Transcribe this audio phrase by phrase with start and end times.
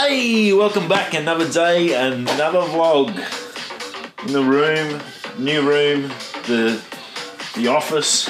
[0.00, 1.12] Hey, welcome back.
[1.12, 3.08] Another day, another vlog.
[4.24, 5.02] In the room,
[5.36, 6.02] new room,
[6.46, 6.80] the
[7.56, 8.28] the office.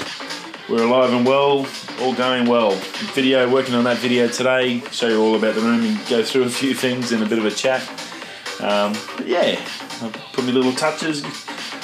[0.67, 1.67] We're alive and well,
[2.01, 2.71] all going well.
[3.13, 4.81] Video, working on that video today.
[4.93, 7.39] Show you all about the room and go through a few things and a bit
[7.39, 7.83] of a chat.
[8.61, 9.61] Um, but yeah,
[10.01, 11.21] I've put my little touches.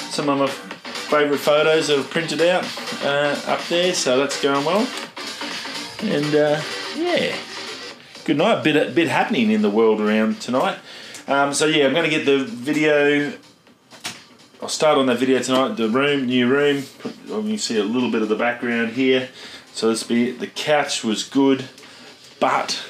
[0.09, 2.65] Some of my favourite photos that I've printed out
[3.03, 4.87] uh, up there, so that's going well.
[6.01, 6.59] And uh,
[6.97, 7.37] yeah,
[8.25, 8.63] good night.
[8.63, 10.77] Bit bit happening in the world around tonight.
[11.27, 13.33] Um, so yeah, I'm going to get the video.
[14.61, 15.77] I'll start on that video tonight.
[15.77, 16.83] The room, new room.
[17.27, 19.29] You can see a little bit of the background here.
[19.73, 20.31] So this be.
[20.31, 21.65] The couch was good,
[22.39, 22.83] but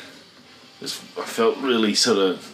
[0.82, 2.54] I felt really sort of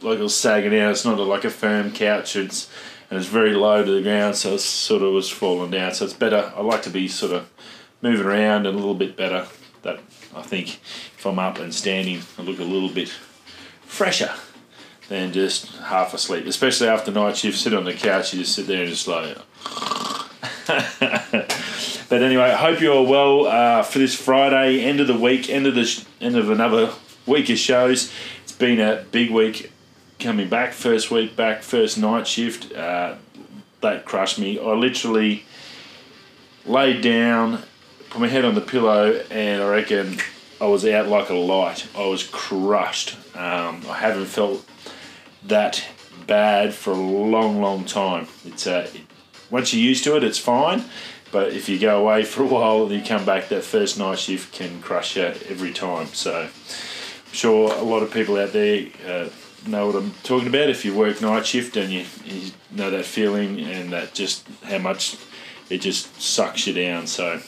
[0.00, 0.92] like it was sagging out.
[0.92, 2.36] It's not a, like a firm couch.
[2.36, 2.70] It's
[3.10, 5.92] and it's very low to the ground, so it sort of was falling down.
[5.92, 6.52] So it's better.
[6.56, 7.50] I like to be sort of
[8.00, 9.46] moving around and a little bit better.
[9.82, 10.00] That
[10.34, 10.76] I think
[11.16, 13.08] if I'm up and standing, I look a little bit
[13.82, 14.32] fresher
[15.08, 16.46] than just half asleep.
[16.46, 19.36] Especially after night shift, sit on the couch, you just sit there and just like.
[22.08, 25.66] but anyway, hope you're all well uh, for this Friday, end of the week, end
[25.66, 26.90] of the sh- end of another
[27.26, 28.12] week of shows.
[28.42, 29.70] It's been a big week
[30.18, 32.72] coming back, first week back, first night shift.
[32.72, 33.16] Uh,
[33.82, 34.58] that crushed me.
[34.58, 35.44] I literally
[36.64, 37.62] laid down,
[38.14, 40.18] put my head on the pillow, and I reckon
[40.60, 41.88] I was out like a light.
[41.96, 43.16] I was crushed.
[43.34, 44.64] Um, I haven't felt
[45.42, 45.84] that
[46.24, 48.28] bad for a long, long time.
[48.44, 48.88] It's uh,
[49.50, 50.84] once you're used to it, it's fine.
[51.32, 54.20] But if you go away for a while and you come back, that first night
[54.20, 56.06] shift can crush you every time.
[56.06, 59.28] So I'm sure a lot of people out there uh,
[59.66, 60.70] know what I'm talking about.
[60.70, 64.78] If you work night shift and you, you know that feeling and that just how
[64.78, 65.16] much
[65.68, 67.08] it just sucks you down.
[67.08, 67.40] So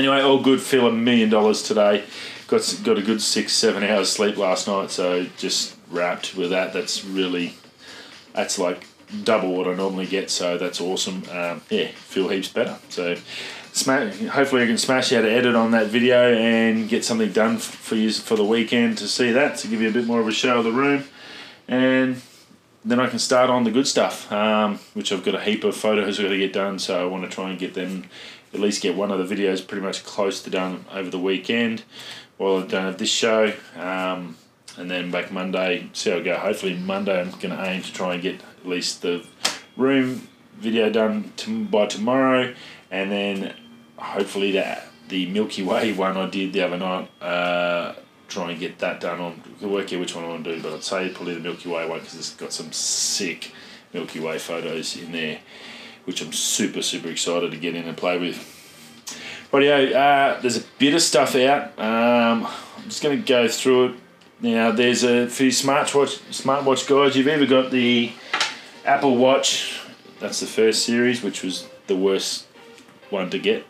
[0.00, 0.60] anyway, all good.
[0.60, 2.04] Feel a million dollars today.
[2.48, 4.90] Got got a good six seven hours sleep last night.
[4.90, 6.72] So just wrapped with that.
[6.72, 7.54] That's really
[8.32, 8.86] that's like
[9.24, 10.30] double what I normally get.
[10.30, 11.22] So that's awesome.
[11.30, 12.78] Um, yeah, feel heaps better.
[12.88, 13.16] So.
[13.72, 17.56] Smash, hopefully I can smash out an edit on that video and get something done
[17.58, 20.26] for you for the weekend to see that to give you a bit more of
[20.26, 21.04] a show of the room
[21.68, 22.20] and
[22.84, 25.76] then I can start on the good stuff, um, which I've got a heap of
[25.76, 26.78] photos I've got to get done.
[26.78, 28.04] So I want to try and get them,
[28.52, 31.84] at least get one of the videos pretty much close to done over the weekend
[32.36, 33.52] while I don't have this show.
[33.76, 34.36] Um,
[34.76, 36.36] and then back Monday, see how I go.
[36.36, 39.24] Hopefully Monday I'm going to aim to try and get at least the
[39.76, 42.54] room video done to, by tomorrow,
[42.90, 43.54] and then
[43.96, 47.10] hopefully that the Milky Way one I did the other night.
[47.20, 47.94] Uh,
[48.28, 49.42] try and get that done on.
[49.58, 51.68] Can work out which one I want to do, but I'd say probably the Milky
[51.68, 53.52] Way one because it's got some sick
[53.92, 55.40] Milky Way photos in there,
[56.04, 58.56] which I'm super super excited to get in and play with.
[59.50, 59.76] But yeah,
[60.36, 61.78] uh, there's a bit of stuff out.
[61.78, 62.46] Um,
[62.76, 63.94] I'm just going to go through it
[64.40, 64.70] now.
[64.70, 67.16] There's a few smartwatch smartwatch guys.
[67.16, 68.12] You've either got the
[68.84, 69.80] Apple Watch.
[70.20, 72.46] That's the first series, which was the worst
[73.08, 73.66] one to get,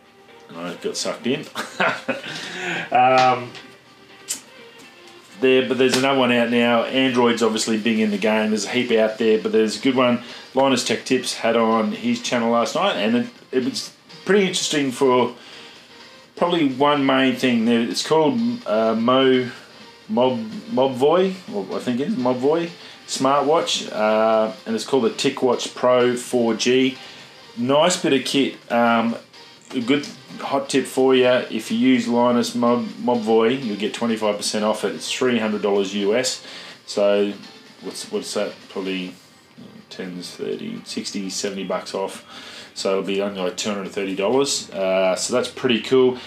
[0.49, 1.41] and I got sucked in.
[2.91, 3.51] um,
[5.41, 6.83] there, but there's another one out now.
[6.85, 8.51] Android's obviously big in the game.
[8.51, 10.23] There's a heap out there, but there's a good one.
[10.53, 13.93] Linus Tech Tips had on his channel last night, and it, it was
[14.25, 15.35] pretty interesting for
[16.35, 17.67] probably one main thing.
[17.67, 19.49] It's called uh, Mo
[20.07, 20.39] Mob
[20.71, 22.69] Mobvoi, or I think it is Mobvoi
[23.07, 26.97] smartwatch, uh, and it's called the TicWatch Pro 4G.
[27.57, 28.55] Nice bit of kit.
[28.71, 29.15] Um,
[29.73, 30.07] a good
[30.39, 34.95] hot tip for you if you use Linus Mob, Mobvoi, you'll get 25% off it.
[34.95, 36.45] It's $300 US.
[36.85, 37.33] So,
[37.81, 38.53] what's, what's that?
[38.69, 39.13] Probably
[39.89, 42.71] 10, 30, 60, 70 bucks off.
[42.73, 44.73] So, it'll be only like $230.
[44.73, 46.17] Uh, so, that's pretty cool.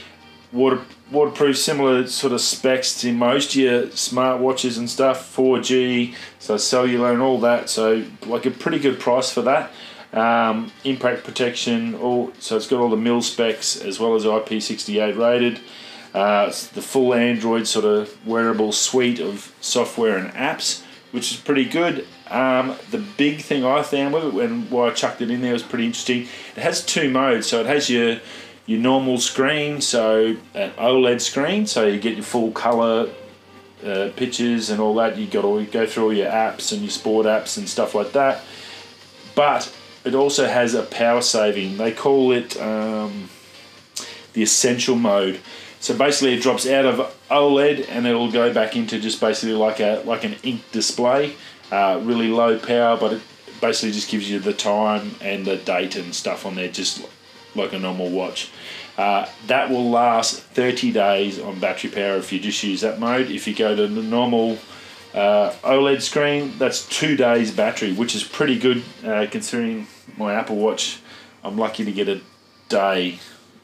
[0.53, 5.35] Water, waterproof, similar sort of specs to most of your smartwatches and stuff.
[5.37, 7.69] 4G, so cellular and all that.
[7.69, 9.73] So, like a pretty good price for that.
[10.15, 15.19] Um, impact protection, all so it's got all the mil specs as well as IP68
[15.19, 15.61] rated.
[16.15, 21.39] Uh, it's the full Android sort of wearable suite of software and apps, which is
[21.39, 22.07] pretty good.
[22.31, 25.53] Um, the big thing I found with it, and why I chucked it in there,
[25.53, 26.29] was pretty interesting.
[26.57, 28.21] It has two modes, so it has your
[28.67, 33.11] your normal screen, so an OLED screen, so you get your full color
[33.85, 35.19] uh, pictures and all that.
[35.19, 38.13] You got to go through all your apps and your sport apps and stuff like
[38.13, 38.43] that.
[39.35, 39.75] But
[40.05, 41.77] it also has a power saving.
[41.77, 43.31] They call it um,
[44.33, 45.41] the essential mode.
[45.81, 49.81] So basically, it drops out of OLED and it'll go back into just basically like
[49.81, 51.37] a like an ink display.
[51.71, 53.23] Uh, really low power, but it
[53.61, 57.05] basically just gives you the time and the date and stuff on there, just
[57.55, 58.51] like a normal watch.
[58.97, 63.29] Uh, that will last 30 days on battery power if you just use that mode.
[63.31, 64.59] If you go to the normal
[65.15, 70.57] Uh, OLED screen, that's two days battery, which is pretty good uh, considering my Apple
[70.57, 70.99] Watch.
[71.45, 72.21] I'm lucky to get a
[72.69, 73.21] day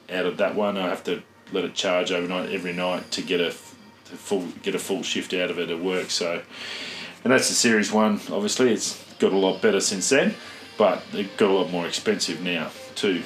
[0.09, 0.77] out of that one.
[0.77, 4.79] I have to let it charge overnight every night to get a full get a
[4.79, 6.11] full shift out of it at work.
[6.11, 6.41] So,
[7.25, 8.21] and that's the Series One.
[8.31, 10.35] Obviously, it's got a lot better since then,
[10.79, 13.25] but it got a lot more expensive now too.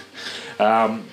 [0.58, 1.06] um,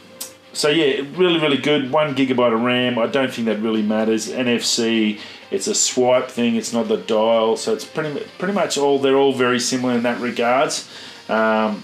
[0.56, 1.92] so yeah, really really good.
[1.92, 2.98] One gigabyte of RAM.
[2.98, 4.30] I don't think that really matters.
[4.30, 5.19] NFC.
[5.52, 6.56] It's a swipe thing.
[6.56, 7.57] It's not the dial.
[7.57, 8.98] So it's pretty pretty much all.
[8.98, 10.90] They're all very similar in that regards.
[11.30, 11.84] Um,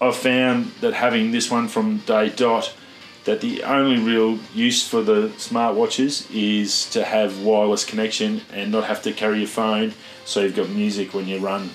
[0.00, 2.72] I've found that having this one from day dot
[3.24, 8.84] that the only real use for the smartwatches is to have wireless connection and not
[8.84, 9.92] have to carry your phone
[10.24, 11.70] so you've got music when you run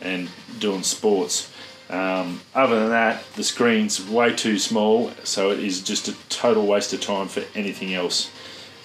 [0.00, 1.52] and doing sports.
[1.90, 6.66] Um, other than that, the screen's way too small, so it is just a total
[6.66, 8.30] waste of time for anything else.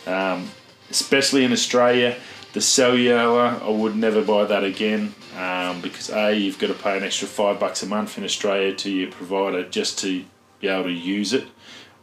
[0.08, 0.52] Um,
[0.90, 2.18] especially in Australia,
[2.54, 6.96] the cellular, I would never buy that again um, because A, you've got to pay
[6.96, 10.24] an extra five bucks a month in Australia to your provider just to
[10.60, 11.48] be able to use it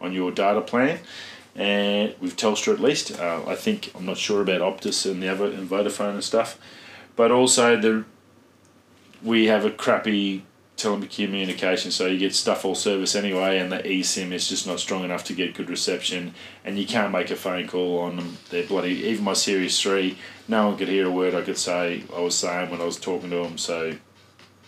[0.00, 0.98] on your data plan.
[1.54, 5.28] And with Telstra at least, uh, I think I'm not sure about Optus and the
[5.28, 6.58] other and Vodafone and stuff,
[7.16, 8.04] but also the
[9.22, 10.44] we have a crappy
[10.82, 15.04] telecommunication, so you get stuff all service anyway, and the eSIM is just not strong
[15.04, 16.34] enough to get good reception,
[16.64, 18.38] and you can't make a phone call on them.
[18.48, 19.04] They're bloody.
[19.04, 20.18] Even my Series Three,
[20.48, 22.04] no one could hear a word I could say.
[22.14, 23.94] I was saying when I was talking to them, so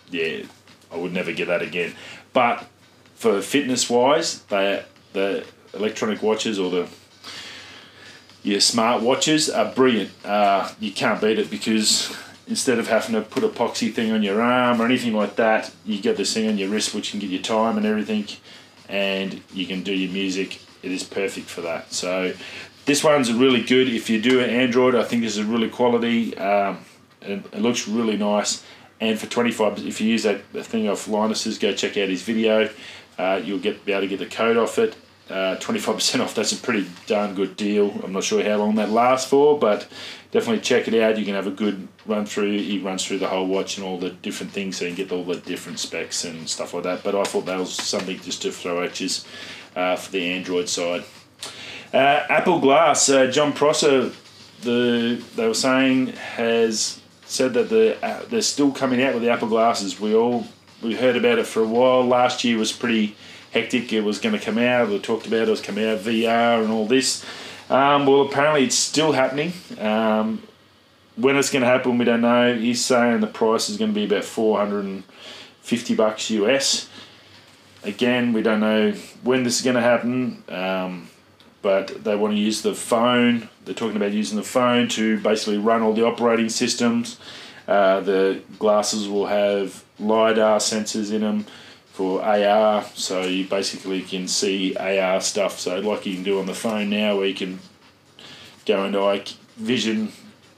[0.09, 0.43] yeah,
[0.91, 1.95] I would never get that again.
[2.33, 2.67] But
[3.15, 4.83] for fitness wise, they
[5.13, 6.89] the electronic watches or the
[8.43, 10.11] your smart watches are brilliant.
[10.25, 12.15] Uh, you can't beat it because
[12.47, 16.01] instead of having to put a thing on your arm or anything like that, you
[16.01, 18.27] get this thing on your wrist which can get your time and everything,
[18.89, 20.59] and you can do your music.
[20.81, 21.93] It is perfect for that.
[21.93, 22.33] So
[22.85, 23.87] this one's really good.
[23.87, 26.37] If you do an Android, I think this is really quality.
[26.37, 26.79] Um,
[27.21, 28.63] it, it looks really nice.
[28.99, 32.69] And for 25, if you use that thing off Linus's, go check out his video.
[33.17, 34.95] Uh, you'll get be able to get the code off it.
[35.29, 37.91] Uh, 25% off, that's a pretty darn good deal.
[38.03, 39.87] I'm not sure how long that lasts for, but
[40.31, 41.17] definitely check it out.
[41.17, 42.57] You can have a good run through.
[42.57, 45.11] He runs through the whole watch and all the different things, so you can get
[45.13, 47.03] all the different specs and stuff like that.
[47.03, 49.09] But I thought that was something just to throw at you
[49.75, 51.05] uh, for the Android side.
[51.93, 54.11] Uh, Apple Glass, uh, Jon Prosser,
[54.61, 59.29] the they were saying has said that the uh, they're still coming out with the
[59.29, 59.99] Apple glasses.
[59.99, 60.45] We all
[60.81, 62.03] we heard about it for a while.
[62.03, 63.15] Last year was pretty
[63.53, 63.93] hectic.
[63.93, 64.89] It was going to come out.
[64.89, 67.23] We talked about it, was coming out VR and all this.
[67.69, 69.53] Um, well, apparently it's still happening.
[69.79, 70.43] Um,
[71.15, 72.55] when it's going to happen, we don't know.
[72.55, 75.03] He's saying the price is going to be about four hundred and
[75.61, 76.89] fifty bucks US.
[77.83, 78.91] Again, we don't know
[79.23, 81.09] when this is going to happen, um,
[81.61, 83.49] but they want to use the phone.
[83.65, 87.19] They're talking about using the phone to basically run all the operating systems.
[87.67, 91.45] Uh, the glasses will have LiDAR sensors in them
[91.93, 95.59] for AR, so you basically can see AR stuff.
[95.59, 97.59] So, like you can do on the phone now, where you can
[98.65, 100.11] go into like Vision,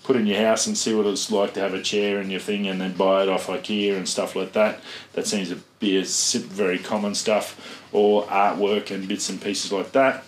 [0.03, 2.39] put in your house and see what it's like to have a chair in your
[2.39, 4.79] thing and then buy it off IKEA and stuff like that.
[5.11, 9.91] That seems to be a very common stuff, or artwork and bits and pieces like
[9.91, 10.23] that.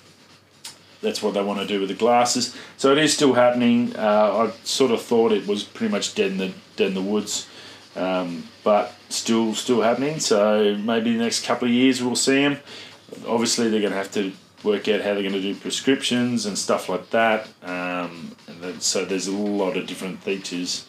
[1.01, 2.53] That's what they want to do with the glasses.
[2.75, 3.95] So it is still happening.
[3.95, 7.01] Uh, I sort of thought it was pretty much dead in the dead in the
[7.01, 7.47] woods
[7.97, 10.19] um, but still, still happening.
[10.19, 12.59] So maybe the next couple of years we'll see them.
[13.27, 14.31] Obviously, they're going to have to
[14.63, 17.47] work out how they're going to do prescriptions and stuff like that.
[17.63, 20.85] Um, then, so there's a lot of different features,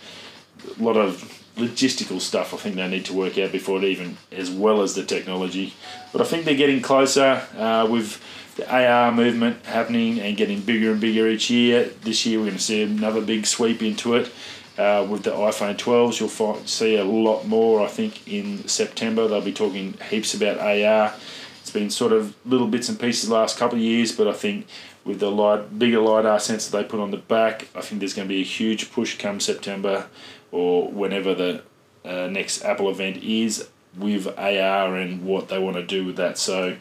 [0.78, 2.54] a lot of logistical stuff.
[2.54, 5.74] I think they need to work out before it even, as well as the technology.
[6.12, 8.22] But I think they're getting closer uh, with
[8.56, 11.90] the AR movement happening and getting bigger and bigger each year.
[12.02, 14.30] This year we're going to see another big sweep into it.
[14.78, 17.84] Uh, with the iPhone 12s, you'll find, see a lot more.
[17.84, 21.12] I think in September they'll be talking heaps about AR.
[21.60, 24.68] It's been sort of little bits and pieces last couple of years, but I think
[25.04, 28.28] with the light, bigger lidar sensor they put on the back, I think there's going
[28.28, 30.06] to be a huge push come September
[30.52, 31.62] or whenever the
[32.04, 36.38] uh, next Apple event is with AR and what they want to do with that.
[36.38, 36.76] So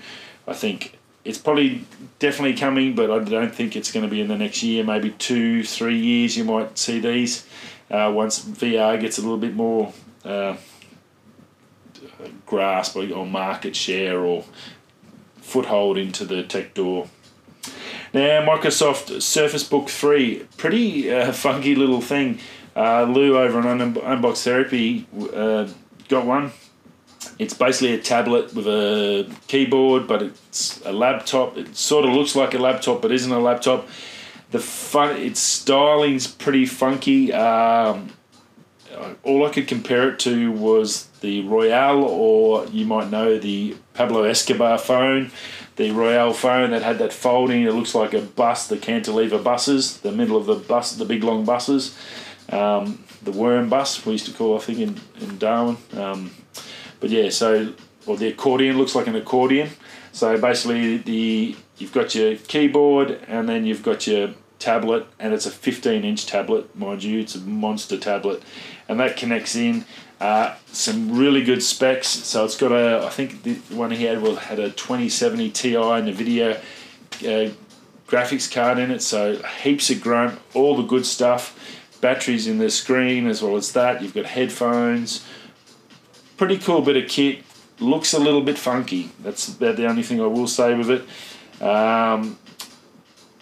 [0.48, 1.84] I think it's probably
[2.20, 4.84] definitely coming, but I don't think it's going to be in the next year.
[4.84, 7.46] Maybe two, three years, you might see these
[7.90, 9.94] uh, once VR gets a little bit more
[10.26, 10.58] uh,
[12.46, 14.44] grasp or, market share or
[15.42, 17.08] foothold into the tech door.
[18.14, 22.40] Now, Microsoft Surface Book 3, pretty uh, funky little thing.
[22.76, 25.68] Uh, Lew over on Un- Unbox Therapy uh,
[26.10, 26.52] got one.
[27.40, 31.58] It's basically a tablet with a keyboard, but it's a laptop.
[31.58, 33.88] It sort of looks like a laptop, but isn't a laptop
[34.52, 37.34] The fun, its styling's pretty funky.
[37.34, 38.12] Um,
[39.24, 44.24] all I could compare it to was the Royole, or you might know the Pablo
[44.24, 45.32] Escobar phone,
[45.76, 47.64] the Royole phone that had that folding.
[47.64, 51.24] It looks like a bus, the cantilever buses, the middle of the bus, the big
[51.24, 51.98] long buses.
[52.50, 55.78] Um, the worm bus we used to call I think in in Darwin.
[55.94, 56.32] Um,
[57.00, 57.74] but yeah, so
[58.06, 59.70] or the accordion looks like an accordion.
[60.14, 65.46] So basically, the you've got your keyboard and then you've got your tablet, and it's
[65.46, 67.20] a 15 inch tablet, mind you.
[67.20, 68.44] It's a monster tablet,
[68.88, 69.86] and that connects in.
[70.20, 72.08] Uh, some really good specs.
[72.08, 75.74] So it's got a, I think the one he had was had a 2070 Ti
[75.74, 77.52] NVIDIA uh,
[78.08, 79.02] graphics card in it.
[79.02, 81.54] So heaps of grunt, all the good stuff.
[82.02, 84.02] Batteries in the screen as well as that.
[84.02, 85.26] You've got headphones.
[86.36, 87.44] Pretty cool bit of kit.
[87.80, 89.12] Looks a little bit funky.
[89.20, 91.04] That's about the only thing I will say with it.
[91.62, 92.38] Um,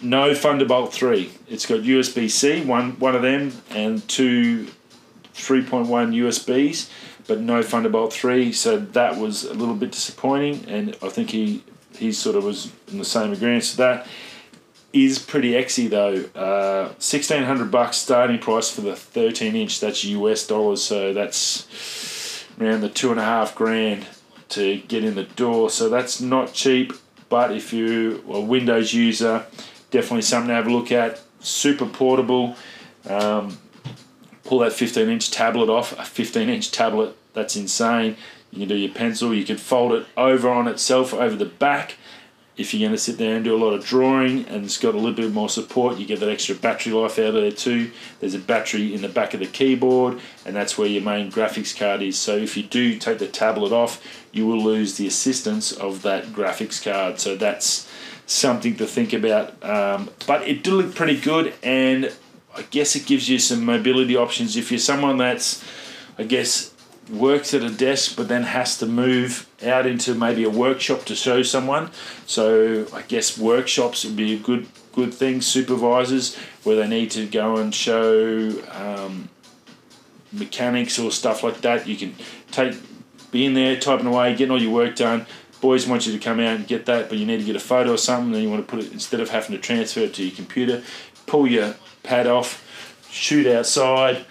[0.02, 1.32] no Thunderbolt 3.
[1.48, 4.68] It's got USB C, one, one of them, and two
[5.34, 6.90] 3.1 USBs,
[7.28, 8.52] but no Thunderbolt 3.
[8.52, 11.64] So that was a little bit disappointing, and I think he,
[11.98, 14.08] he sort of was in the same agreement to that.
[14.94, 16.24] Is pretty exy though.
[16.40, 19.82] Uh, sixteen hundred bucks starting price for the thirteen inch.
[19.82, 24.08] That's US dollars, so that's around the two and a half grand
[24.50, 25.70] to get in the door.
[25.70, 26.94] So that's not cheap.
[27.30, 29.46] But if you're a Windows user,
[29.92, 31.22] definitely something to have a look at.
[31.40, 32.56] Super portable.
[33.08, 33.58] Um,
[34.44, 35.98] pull that 15 inch tablet off.
[36.00, 38.18] A 15 inch tablet, that's insane.
[38.52, 41.96] You can do your pencil, you can fold it over on itself over the back.
[42.58, 44.96] If you're going to sit there and do a lot of drawing and it's got
[44.96, 47.92] a little bit more support, you get that extra battery life out of there too.
[48.20, 51.78] There's a battery in the back of the keyboard, and that's where your main graphics
[51.78, 52.18] card is.
[52.18, 56.28] So if you do take the tablet off, you will lose the assistance of that
[56.28, 57.20] graphics card.
[57.20, 57.92] So that's
[58.26, 59.62] something to think about.
[59.64, 62.12] Um, but it did look pretty good, and
[62.56, 65.64] I guess it gives you some mobility options if you're someone that's,
[66.18, 66.72] I guess,
[67.10, 71.16] works at a desk but then has to move out into maybe a workshop to
[71.16, 71.92] show someone.
[72.26, 75.42] So I guess workshops would be a good good thing.
[75.42, 79.30] Supervisors where they need to go and show um,
[80.32, 81.88] mechanics or stuff like that.
[81.88, 82.16] You can
[82.52, 82.76] take
[83.32, 85.26] be in there typing away, getting all your work done.
[85.62, 87.60] Boys want you to come out and get that, but you need to get a
[87.60, 88.32] photo or something.
[88.32, 90.84] Then you want to put it instead of having to transfer it to your computer,
[91.26, 92.64] pull your pad off,
[93.10, 94.26] shoot outside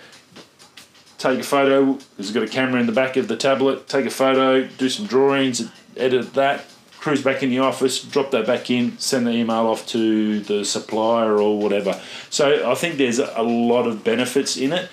[1.18, 1.98] take a photo.
[2.16, 3.88] There's got a camera in the back of the tablet.
[3.88, 6.64] Take a photo, do some drawings, edit that,
[6.98, 10.64] cruise back in the office, drop that back in, send the email off to the
[10.64, 12.00] supplier or whatever.
[12.30, 14.88] So I think there's a lot of benefits in it,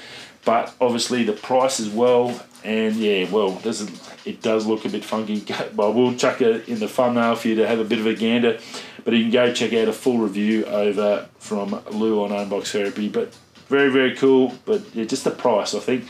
[0.46, 2.42] but obviously the price as well.
[2.63, 3.90] And yeah, well, doesn't
[4.25, 5.44] it does look a bit funky.
[5.75, 8.13] But we'll chuck it in the thumbnail for you to have a bit of a
[8.13, 8.60] gander.
[9.04, 13.10] But you can go check out a full review over from Lew on Unbox Therapy.
[13.10, 13.36] But
[13.72, 15.74] very, very cool, but yeah, just the price.
[15.74, 16.06] I think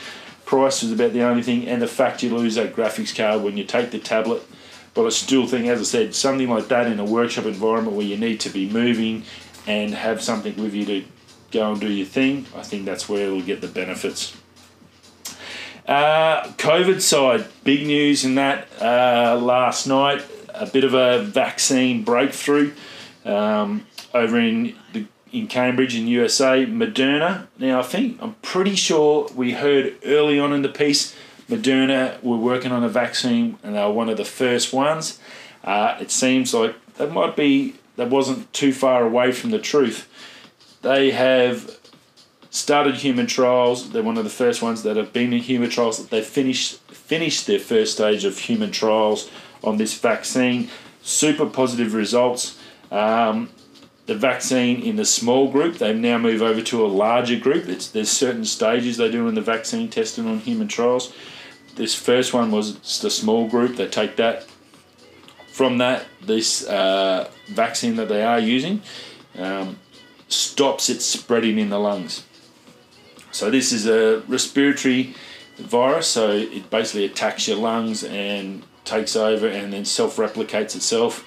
[0.45, 3.55] price is about the only thing, and the fact you lose that graphics card when
[3.55, 4.43] you take the tablet.
[4.93, 8.05] But I still think, as I said, something like that in a workshop environment where
[8.05, 9.23] you need to be moving
[9.65, 11.03] and have something with you to
[11.51, 14.35] go and do your thing, I think that's where it'll get the benefits.
[15.87, 22.03] Uh, COVID side, big news in that uh, last night, a bit of a vaccine
[22.03, 22.73] breakthrough
[23.25, 27.47] um, over in the in Cambridge in USA, Moderna.
[27.57, 31.15] Now, I think, I'm pretty sure we heard early on in the piece,
[31.49, 35.19] Moderna were working on a vaccine and they were one of the first ones.
[35.63, 40.07] Uh, it seems like that might be, that wasn't too far away from the truth.
[40.81, 41.77] They have
[42.49, 43.91] started human trials.
[43.91, 46.07] They're one of the first ones that have been in human trials.
[46.07, 49.29] They've finished, finished their first stage of human trials
[49.63, 50.69] on this vaccine.
[51.01, 52.57] Super positive results.
[52.91, 53.49] Um,
[54.11, 55.77] the vaccine in the small group.
[55.77, 57.69] They now move over to a larger group.
[57.69, 61.13] It's, there's certain stages they do in the vaccine testing on human trials.
[61.75, 63.77] This first one was the small group.
[63.77, 64.47] They take that.
[65.47, 68.81] From that, this uh, vaccine that they are using
[69.37, 69.79] um,
[70.27, 72.25] stops it spreading in the lungs.
[73.31, 75.15] So this is a respiratory
[75.57, 76.07] virus.
[76.07, 81.25] So it basically attacks your lungs and takes over and then self-replicates itself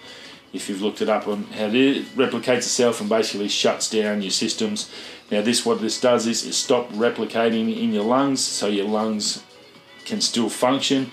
[0.54, 4.30] if you've looked it up on how it replicates itself and basically shuts down your
[4.30, 4.90] systems.
[5.30, 9.42] Now, this what this does is it stop replicating in your lungs, so your lungs
[10.04, 11.10] can still function,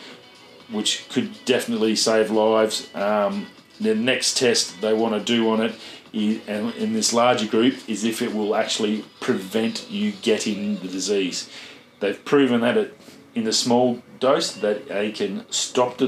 [0.70, 2.94] which could definitely save lives.
[2.94, 3.48] Um,
[3.80, 5.76] the next test they want to do on it
[6.14, 10.88] is, and in this larger group is if it will actually prevent you getting the
[10.88, 11.50] disease.
[12.00, 12.98] They've proven that it,
[13.34, 16.08] in the small dose that they can stop the,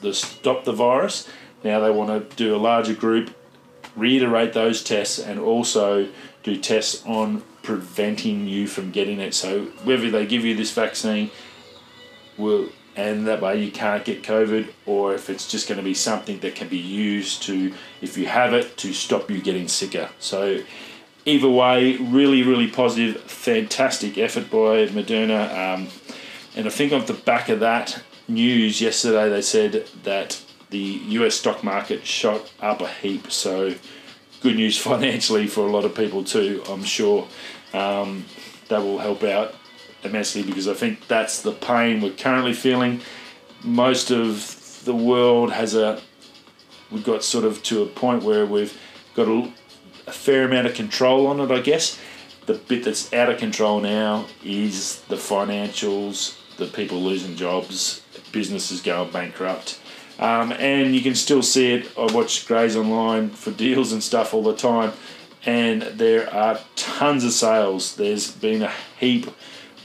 [0.00, 1.28] the stop the virus
[1.62, 3.34] now they want to do a larger group,
[3.96, 6.08] reiterate those tests and also
[6.42, 9.34] do tests on preventing you from getting it.
[9.34, 11.30] So whether they give you this vaccine,
[12.38, 15.94] will and that way you can't get COVID, or if it's just going to be
[15.94, 20.10] something that can be used to, if you have it, to stop you getting sicker.
[20.18, 20.62] So
[21.24, 25.74] either way, really, really positive, fantastic effort by Moderna.
[25.74, 25.88] Um,
[26.56, 31.34] and I think off the back of that news yesterday, they said that the US
[31.34, 33.30] stock market shot up a heap.
[33.30, 33.74] So
[34.40, 36.62] good news financially for a lot of people too.
[36.68, 37.28] I'm sure
[37.72, 38.24] um,
[38.68, 39.54] that will help out
[40.02, 43.00] immensely because I think that's the pain we're currently feeling.
[43.62, 46.00] Most of the world has a
[46.90, 48.78] we've got sort of to a point where we've
[49.14, 49.52] got a,
[50.06, 52.00] a fair amount of control on it, I guess.
[52.46, 58.80] The bit that's out of control now is the financials, the people losing jobs, businesses
[58.80, 59.78] going bankrupt.
[60.20, 61.90] Um, and you can still see it.
[61.98, 64.92] I watch Grays online for deals and stuff all the time,
[65.46, 67.96] and there are tons of sales.
[67.96, 69.28] There's been a heap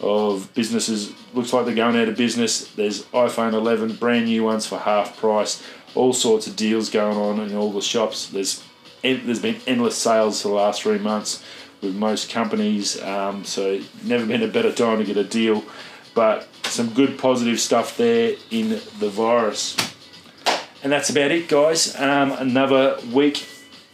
[0.02, 1.14] of businesses.
[1.34, 2.68] Looks like they're going out of business.
[2.74, 5.64] There's iPhone 11, brand new ones for half price.
[5.96, 8.28] All sorts of deals going on in all the shops.
[8.28, 8.62] There's
[9.02, 11.44] there's been endless sales for the last three months
[11.82, 13.02] with most companies.
[13.02, 15.64] Um, so never been a better time to get a deal.
[16.14, 19.78] But some good positive stuff there in the virus.
[20.86, 22.00] And that's about it, guys.
[22.00, 23.44] Um, another week.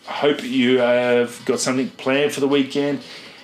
[0.10, 3.00] I hope you have got something planned for the weekend.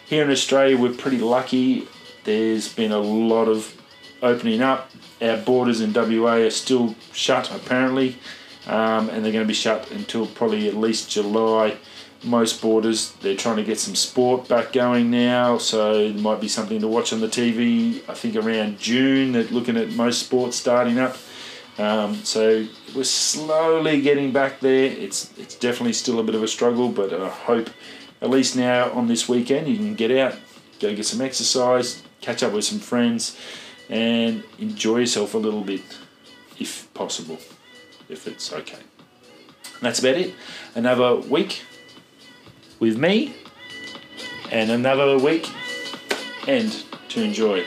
[0.06, 1.88] Here in Australia, we're pretty lucky.
[2.26, 3.74] There's been a lot of
[4.22, 4.92] opening up.
[5.22, 8.18] Our borders in WA are still shut, apparently,
[8.66, 11.78] um, and they're going to be shut until probably at least July.
[12.26, 16.50] Most borders, they're trying to get some sport back going now, so it might be
[16.50, 18.02] something to watch on the TV.
[18.10, 21.16] I think around June, they're looking at most sports starting up.
[21.78, 22.66] Um, so
[22.96, 24.86] we're slowly getting back there.
[24.86, 27.70] It's it's definitely still a bit of a struggle, but I hope
[28.22, 30.36] at least now on this weekend you can get out,
[30.80, 33.38] go get some exercise, catch up with some friends,
[33.90, 35.84] and enjoy yourself a little bit,
[36.60, 37.38] if possible,
[38.10, 38.80] if it's okay.
[38.80, 40.34] And that's about it.
[40.74, 41.64] Another week
[42.80, 43.36] with me,
[44.52, 45.48] and another week
[46.48, 47.66] end to enjoy.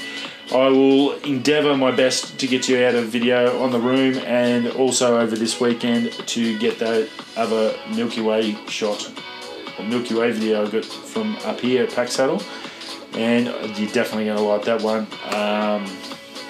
[0.53, 4.67] I will endeavour my best to get you out a video on the room and
[4.69, 9.13] also over this weekend to get that other Milky Way shot
[9.79, 12.43] or Milky Way video I got from up here at Pack Saddle
[13.15, 13.47] and
[13.79, 15.03] you're definitely going to like that one.
[15.27, 15.87] Um,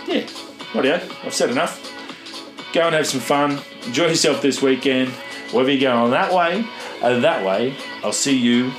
[0.06, 0.24] yeah,
[0.72, 1.86] rightio, I've said enough.
[2.72, 3.60] Go and have some fun.
[3.84, 5.10] Enjoy yourself this weekend.
[5.52, 6.64] Whether you're going that way
[7.02, 8.72] or that way, I'll see you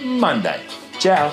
[0.00, 0.60] Monday.
[0.98, 1.32] Ciao.